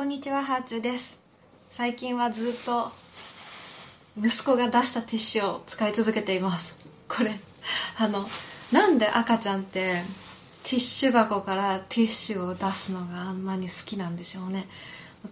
[0.00, 1.18] こんにちは、ハーチューです。
[1.72, 2.90] 最近はずっと
[4.16, 6.74] 息子が出したティッシュを使い続けています。
[7.06, 7.38] これ、
[7.98, 8.26] あの、
[8.72, 10.02] なんで赤ちゃんって
[10.62, 14.68] ティッシュ箱からティッシュを出すのがあんなに好きなんでしょうね。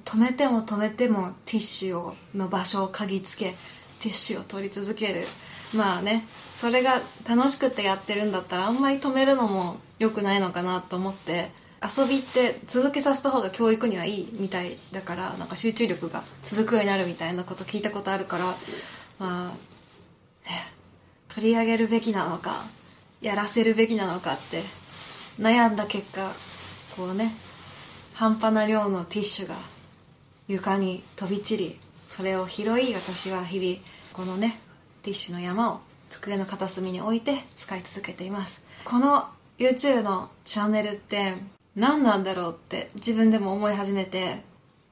[0.04, 3.54] 止めても止めてもティッシュをの場所を嗅ぎつけ、
[4.00, 5.26] ティッシュを取り続ける。
[5.72, 6.26] まあね、
[6.60, 18.44] それが楽しくてやってるんだったらあんまり止めるのも良くないのかなと思って、遊びって続けさせた方が教育にはいいみたいだからなんか集中力が続くようになるみたいなこと聞いたことあるから
[19.18, 19.52] ま
[20.46, 20.72] あ、ね、
[21.28, 22.66] 取り上げるべきなのか
[23.20, 24.62] やらせるべきなのかって
[25.38, 26.32] 悩んだ結果
[26.96, 27.34] こうね
[28.14, 29.54] 半端な量のティッシュが
[30.48, 33.80] 床に飛び散りそれを拾い私は日々
[34.12, 34.60] このね
[35.02, 38.60] ティッシュの山を机の片隅に置いて使い続けています。
[38.84, 41.34] この YouTube のチャンネルって
[41.78, 44.42] 何なんだろうって自分でも思い始めて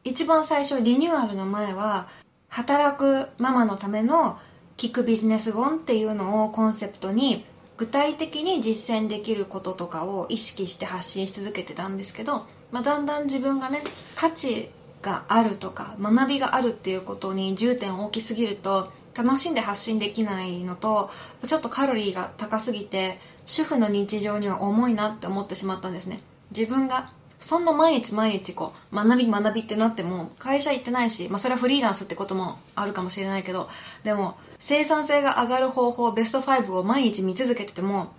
[0.05, 2.07] 一番最初リニューアルの前は
[2.49, 4.39] 働くママのための
[4.77, 7.45] 聞くビジネス本っていうのをコンセプトに
[7.77, 13.83] 具体的に実践できることとかを意識して発信し続けてたんですけど、まあ、だんだん自分がね
[14.15, 14.71] 価値
[15.03, 21.11] があるとか学びがあるっていうことに重点を置きすぎると楽しんで発信できないのと
[21.47, 26.21] ちょっとカロリーが高すぎて主婦の日常には重いなって思ってしまったんですね。
[26.51, 33.69] 自分がそんな毎日毎日こう学び学びってなっても会社行ってないし、まあ、それはフリーランスってこともあるかもしれないけど
[34.05, 38.13] でも生産性が上がる方法ベスト5を毎日見続けてても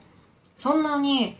[0.55, 1.37] そんなに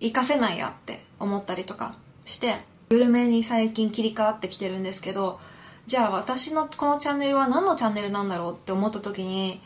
[0.00, 2.56] 活かせないやって思ったりとかして
[2.90, 5.38] 緩めに最近切り替わってきてるんですけど
[5.86, 9.60] じゃあ私のこのチャンネルは何のチャンネルなんだろうって思った時に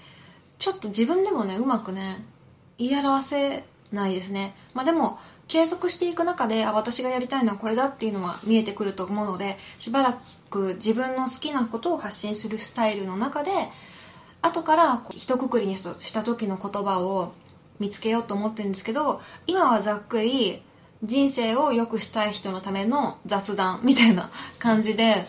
[0.59, 2.25] ちょっと自分でもねうまくね
[2.79, 4.55] 言い表せないですね。
[4.75, 13.51] まあでも継続していく中であ私がやりたいのはこれだっていうのは見えてくると思うのでしばらく自分の好きなことを発信するスタイルの中で
[14.43, 17.33] 後から一括りにした時の言葉を
[17.81, 20.63] 見つけようと思ってるんですけど今はざっくり
[21.03, 25.27] 人生を良くしたい人のための雑談みたいな感じで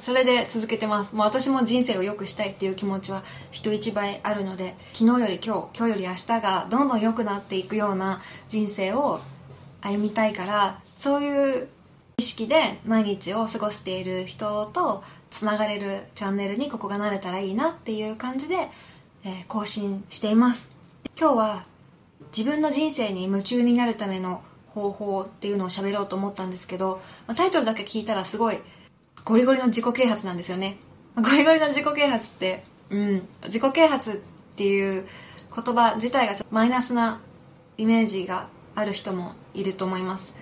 [0.00, 1.14] それで続けてます。
[1.14, 9.20] もう私も人生を良くしたいっていう気持ちは人一倍あるので昨日より今日今日より明日がどんどん良くなっていくような人生を
[9.82, 11.68] 歩みたいからそういう
[12.16, 18.68] 意識で毎日を過ごしている人とつながれるチャンネルにここがなれたらいいなっていう感じで、
[19.24, 20.70] え、更新しています。
[21.18, 21.64] 今日は
[22.36, 28.58] 自分の人生に夢中になるための方法っていうのを喋ろうと思ったんですけど、ま、タイトルだけ聞いたらすごい
[29.24, 30.78] ゴリゴリの自己啓発なんですよね。
[31.16, 34.16] ゴリゴリの自己啓発ってうん自己啓発っ
[34.56, 35.06] ていう
[35.54, 37.20] 言葉自体がちょっとマイナスな
[37.76, 40.32] イメージがある人もいると思います。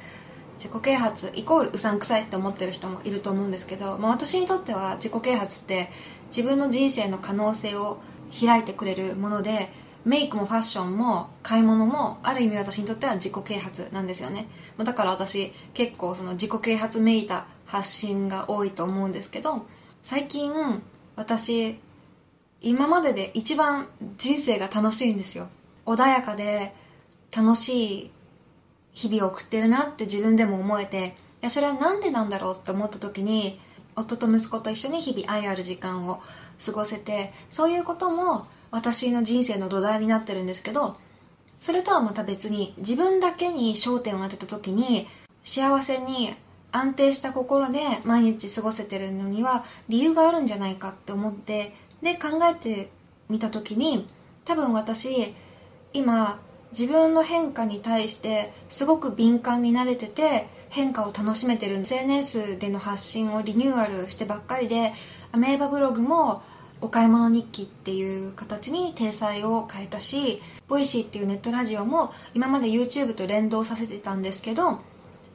[0.59, 5.89] 自己啓発イコールうさんくさいって思ってる人もいると思うんですけど、まあ、私にとっては自己啓発って
[6.27, 7.99] 自分の人生の可能性を
[8.39, 9.71] 開いてくれるもので
[10.05, 14.49] メイクもファッションも買い物もある意味私にとっては自己啓発なんですよね。
[14.79, 19.67] だから私結構その自己啓発めいた発信が多いと思うんですけど
[20.03, 20.53] 最近
[21.17, 21.81] 私
[22.61, 25.49] 今までで一番人生が楽しいんですよ。
[25.87, 26.75] 穏やかで
[27.35, 28.11] 楽しい
[28.95, 33.61] 日々を送ってるなって自分でも思えていやそれは何でなんだろうって思った時に
[33.97, 36.21] 夫と息子と一緒に日々愛ある時間を
[36.65, 40.97] 過ごせてそういうことも私の人生の土台になってるんですけど
[41.59, 45.09] それとはまた別に自分だけに焦点を当てた時に
[45.45, 46.35] 幸せに
[46.73, 52.91] 安定した心で毎日過ごせてるのには理由があるんじゃないかって思ってで考えて
[53.29, 54.09] みた時に
[54.45, 55.35] 多分私
[55.93, 56.41] 今
[56.73, 61.79] 自分の変化に対してすごく敏感になれてて変化を楽しめてる。
[61.81, 64.93] SNS での発信をリニューアルしてばっかりで
[65.33, 66.43] アメーバブログも
[66.81, 74.81] お買い物日記っていう形に体裁を変えたし Voicy っていうネットラジオも今まで YouTube と連動させてたんですけど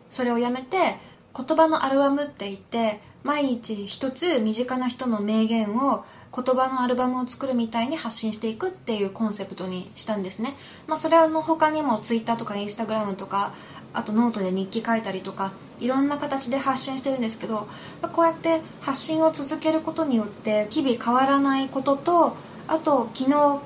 [0.10, 0.98] それをやめて
[1.36, 10.56] 言葉のアルバムって言って毎日一つ身近な人の名言を言葉のアルバムを作るみたいに発信していくっていうコンセプトにしたんですね、
[10.86, 13.56] まあ、それの他にも Twitter とか Instagram とか
[13.94, 17.68] あとノートで日記書いたりとかいろんな形で発信してるんですけど
[18.04, 22.36] まこうやって発信を続けることによって日々変わらないことと
[22.68, 23.60] あと昨日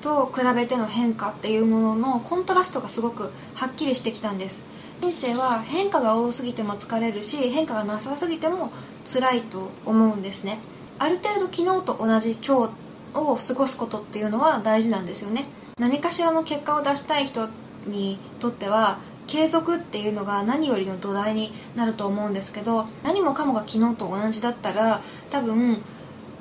[0.00, 4.75] と比べての変化っていうもののコントラストがすごくはっきりしてきたんです。
[5.00, 8.72] 人生は変化が多すぎても疲れるし変化がなさすぎても
[9.04, 10.58] 辛いと思うんですね。
[10.98, 12.68] ある程度昨日と同じ今
[13.14, 15.46] 日を過ごすことっていうのは大事なんですよね。
[15.78, 17.48] 何かしらの結果を出したい人
[17.86, 25.82] にとっては継続っていうのが何よりの土台になると思うんですけど何もかもが昨日と同じだったら多分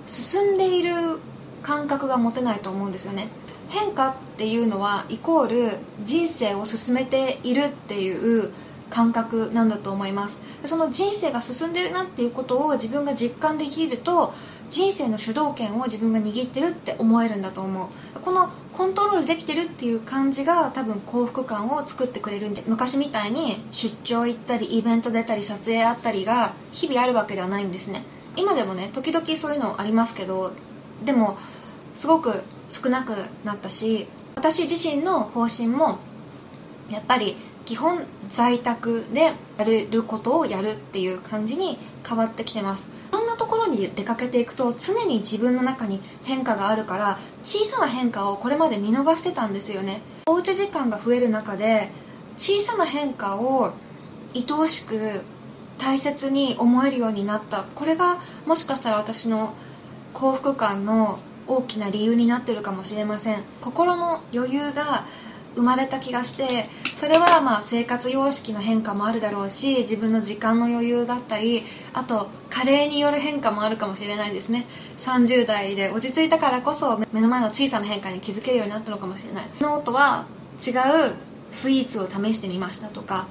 [0.06, 1.20] 進んでいる
[1.64, 3.30] 感覚が持てないと思うんですよね。
[3.70, 8.52] 変化っていうのはイコール人生を進めているっていう
[8.90, 10.38] 感覚なんだと思います。
[10.66, 14.34] その人生が進んでるなっていうことを自分が実感できると
[14.70, 18.20] 人生の主導権を自分が握ってるって思えるんだと思う。
[18.20, 28.04] このコントロールできてるっていう感じが多分幸福感を作ってくれるんじゃ昔みたいに出張行ったりイベント出たり撮影あったりが日々あるわけではないんですね。
[28.36, 30.52] 今でもね時々そういうのありますけど
[31.06, 31.38] でも
[31.96, 33.14] すごく少なく
[33.44, 36.00] なったし私自身の方針も
[36.90, 42.88] やっぱり基本在宅でやれることをやるっていう感じに変わってきてます。
[43.10, 50.02] いろんなところに出かけていくと常に自分の中に変化があるから小さな変化をこれまで見逃してたんですよね。
[50.28, 51.92] おうち時間が増える中で
[52.38, 53.74] 小さな変化を
[54.36, 55.22] 愛おしく
[55.78, 57.64] 大切に思えるようになった。
[57.64, 59.54] これがもしかしたら私の
[60.14, 63.44] 幸福感の大きな理由になってるかもしれません。
[63.62, 65.06] 心の余裕が
[65.56, 71.64] 生まれた気がしてそれはまあ生活様式の変化もあるだろうし自分の時間の余裕だったり
[71.94, 74.66] あと加齢による変化もあるかもしれないですね。
[74.98, 79.50] 30代で落ち着いたからこそ目の前の小さな変化に気づけるようになったのかもしれない。
[79.62, 80.26] ノートは
[80.56, 81.16] 違う
[81.52, 83.28] スイーツを試してみましたとか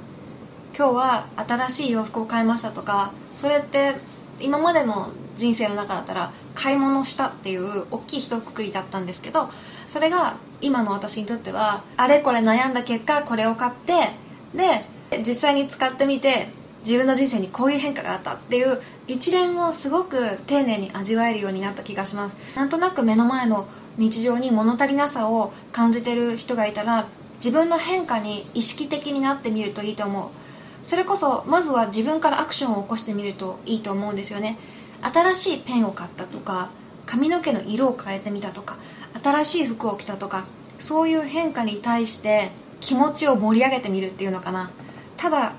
[0.76, 3.96] 今日は新しい洋服を買いましたとかそれって
[4.40, 9.50] 今までの人生の中だったら買い物したっていう大きい一括りだったんですけど
[9.88, 14.10] それが今の私にとってはあれこれ悩んだ結果これを買って
[14.54, 14.84] で
[15.26, 16.48] 実際に使ってみて
[16.84, 22.36] 自分の人生にこういう変化があったっていう一連をすごく丁寧に味わえるようになった気がします。
[22.54, 30.28] なんとなく目の前の日常に物足りなさを感じてる人がいたら自分の変化に意識的になってみるといいと思う。
[30.86, 34.58] それこそまずは自分からアクションを起こしてみるといいと思うんですよね。
[35.04, 36.70] 新しいペンを買ったとか
[37.06, 38.76] 髪の毛の色を変えてみたとか
[39.22, 40.46] 新しい服を着たとか
[40.78, 44.70] そういう変化に対して気持ちを盛り上げてみるっていうのかな。
[45.16, 45.52] ただ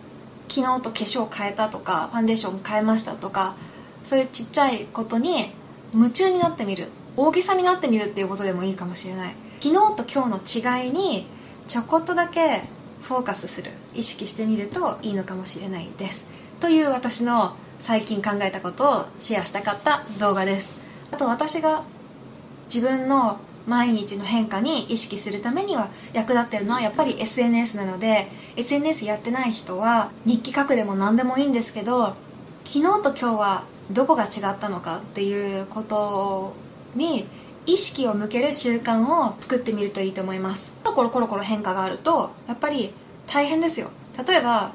[0.47, 3.55] 昨日と化粧変えたとかファンデーション変えましたとか
[4.03, 5.51] そういうちっちゃいことに
[5.93, 6.89] 夢中になってみる。
[7.17, 9.35] 大げさになってみるっていうことでもいいかもしれない。
[9.61, 11.27] 昨日と今日の違いに
[11.67, 12.63] ちょこっとだけ
[13.01, 13.71] フォーカスする。
[13.93, 16.23] 意識してみるといいのかもしれないです。
[16.59, 20.71] という私の最近考えたことをシェアしたかった動画です。
[21.11, 21.83] あと私が
[22.73, 32.15] 自分の毎日の変化に意識するためには役立ってるのはやっぱり SNS なので SNS やってない人は日記書くでも何でもいいんですけど
[32.65, 36.53] 昨日と今日はどこが違ったのかっていうこと
[36.95, 37.27] に
[37.65, 40.71] 意識を向ける習慣を作ってみるといいと思います。
[40.83, 42.93] コロコロコロコロ変化があるとやっぱり
[43.27, 43.89] 大変ですよ。
[44.25, 44.71] 例えば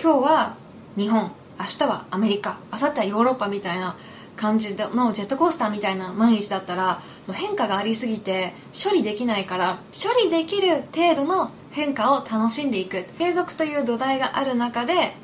[0.00, 0.63] 今日は
[0.96, 3.96] 日本明日はアメリカ明後日はヨーロッパみたいな
[4.36, 7.02] 感じのジェットコースターみたいな毎日だったら
[7.32, 13.04] 変化がありすぎて処理できないから処理できる程度の変化を楽しんでいく。
[13.18, 15.16] 継続という土台がある中で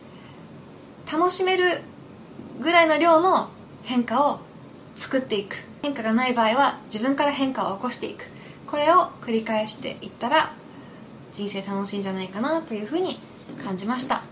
[1.11, 1.82] 楽しめる
[2.61, 3.50] ぐらいの量の
[3.84, 4.40] 変化を
[4.96, 5.56] 作っていく。
[5.82, 8.25] 変化がない場合は自分から変化を起こしていく。
[8.67, 10.52] これを繰り返していったら
[11.32, 13.20] 人生楽しいんじゃないかなというふうに
[13.64, 14.22] 感じました。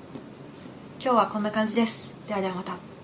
[1.00, 2.10] 今日はこんな感じです。
[2.26, 2.97] ではではまた。